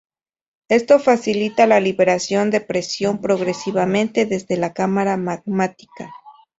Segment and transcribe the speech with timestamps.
[0.67, 6.11] Esto facilita la liberación de presión progresivamente desde la cámara magmática.